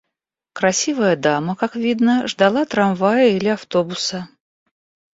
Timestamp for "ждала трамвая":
2.27-3.27